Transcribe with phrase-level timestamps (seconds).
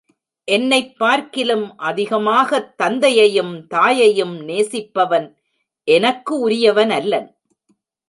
[0.43, 5.35] என்னைப் பார்க்கிலும் அதிகமாகத் தந்தையையும் தாயையும் நேசிப்பவன்
[5.83, 7.29] எனக்கு உரியவனல்லன்.